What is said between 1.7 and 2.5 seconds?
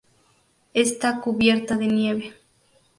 de nieve.